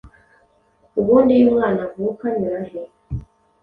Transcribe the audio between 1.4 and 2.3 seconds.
umwana avuka